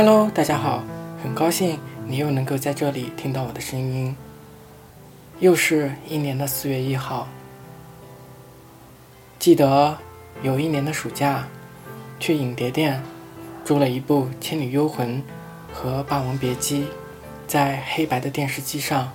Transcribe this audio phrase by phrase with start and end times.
[0.00, 0.84] Hello，大家好，
[1.24, 1.76] 很高兴
[2.06, 4.14] 你又能够在这里听到我的声音。
[5.40, 7.26] 又是一年的四月一号。
[9.40, 9.98] 记得
[10.40, 11.48] 有一年的暑假，
[12.20, 13.02] 去影碟店
[13.64, 15.20] 租了一部《倩女幽魂》
[15.74, 16.82] 和《霸王别姬》，
[17.48, 19.10] 在黑白的电视机上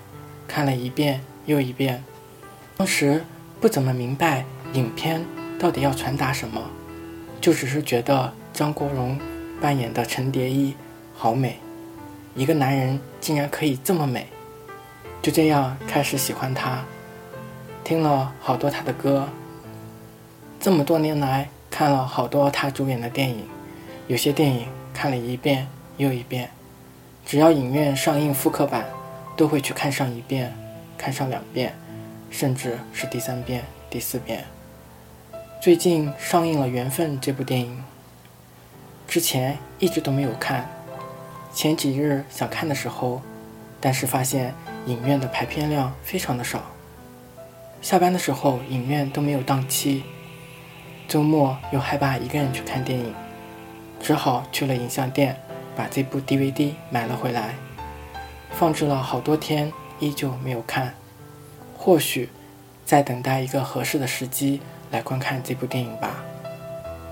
[0.49, 2.03] 看了一遍又一遍。
[2.75, 3.23] 当时
[3.61, 5.23] 不怎么明白影片
[5.57, 6.61] 到底要传达什么，
[7.39, 9.17] 就只是觉得张国荣。
[9.63, 10.75] 扮演的陈蝶衣，
[11.15, 11.57] 好美，
[12.35, 14.27] 一个男人竟然可以这么美，
[15.21, 16.83] 就这样开始喜欢他，
[17.81, 19.29] 听了好多他的歌，
[20.59, 23.45] 这么多年来看了好多他主演的电影，
[24.07, 26.49] 有些电影看了一遍又一遍，
[27.25, 28.85] 只要影院上映复刻版，
[29.37, 30.53] 都会去看上一遍，
[30.97, 31.73] 看上两遍，
[32.29, 34.43] 甚至是第三遍、第四遍。
[35.61, 37.81] 最近上映了《缘分》这部电影。
[39.07, 40.67] 之前一直都没有看，
[41.53, 43.21] 前几日想看的时候，
[43.79, 44.53] 但是发现
[44.87, 46.61] 影院的排片量非常的少。
[47.81, 50.03] 下班的时候影院都没有档期，
[51.07, 53.13] 周末又害怕一个人去看电影，
[54.01, 55.37] 只好去了影像店
[55.75, 57.53] 把这部 DVD 买了回来，
[58.51, 60.95] 放置了好多天依旧没有看。
[61.77, 62.29] 或许
[62.85, 66.23] 在等待一个合适的时机来观看这部电影吧。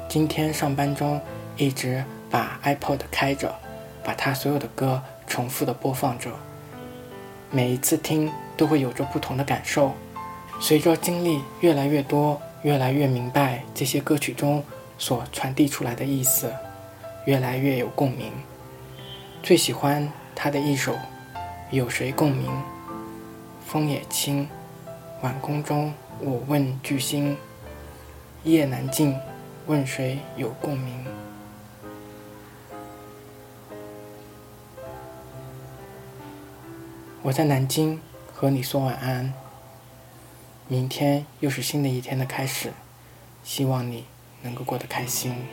[0.10, 1.22] 今天上班中。
[1.62, 3.54] 一直把 iPod 开着，
[4.04, 6.28] 把他所有的歌重复的播放着。
[7.52, 9.92] 每一次听都会有着不同的感受，
[10.60, 14.64] 随着经历越来越多，越来越明白这些歌曲中
[14.98, 16.52] 所传递出来的意思，
[17.28, 18.32] 越来越有共鸣。
[19.44, 20.94] 最喜欢他的一首
[21.70, 22.48] 《有谁共鸣》，
[23.68, 24.50] 风也轻，
[25.22, 27.38] 晚空中我问巨星，
[28.46, 29.16] 夜难尽，
[29.68, 31.06] 问谁有共鸣。
[37.24, 38.02] 我在南京
[38.34, 39.32] 和你说晚安。
[40.68, 42.72] 明天又是新的一天的开始，
[43.44, 44.06] 希望你
[44.42, 45.46] 能够过得开心。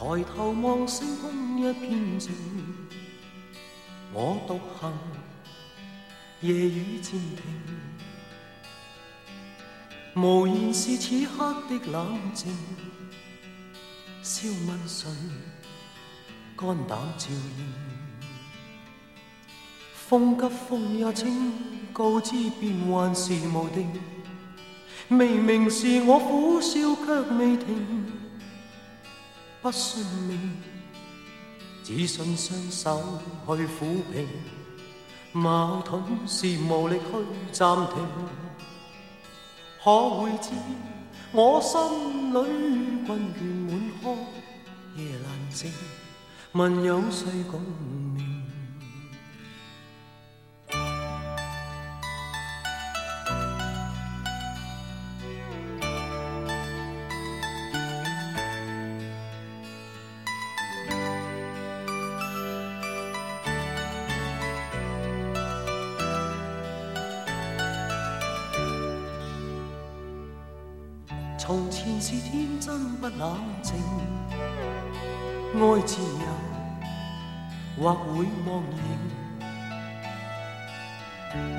[0.00, 2.32] 抬头望星空一片静，
[4.14, 4.90] 我独行，
[6.40, 7.44] 夜雨渐停。
[10.14, 12.50] 无言是此刻的冷静，
[14.22, 15.06] 笑问谁，
[16.56, 17.68] 肝胆照应。
[19.92, 21.52] 风急风也清，
[21.92, 23.92] 告知变幻是无定，
[25.08, 28.19] 明明是我苦笑却未停。
[29.62, 30.56] 不算命，
[31.84, 33.20] 只信双手
[33.56, 34.26] 去抚平。
[35.32, 37.96] 矛盾是无力去暂停，
[39.84, 40.50] 可会知
[41.32, 41.76] 我心
[42.32, 44.16] 里困倦满腔，
[44.96, 45.70] 夜难静，
[46.52, 47.60] 问有谁共？
[71.52, 73.74] 从前是天真不冷静，
[74.32, 79.42] 爱自由或会忘形。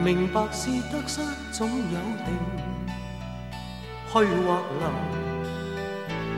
[0.01, 1.19] 明白是得失
[1.51, 2.39] 总有定，
[4.07, 4.87] 去或留